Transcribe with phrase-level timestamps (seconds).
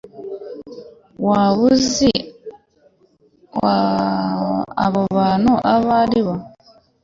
[1.25, 2.11] waba uzi
[4.85, 6.33] abo bantu abo ari bo